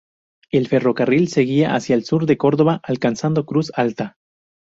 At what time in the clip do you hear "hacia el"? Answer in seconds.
1.75-2.05